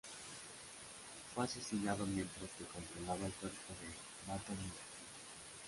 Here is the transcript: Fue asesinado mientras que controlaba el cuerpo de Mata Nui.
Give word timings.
Fue 1.35 1.43
asesinado 1.43 2.07
mientras 2.07 2.49
que 2.57 2.65
controlaba 2.65 3.23
el 3.23 3.33
cuerpo 3.33 3.53
de 3.73 4.33
Mata 4.33 4.49
Nui. 4.55 4.71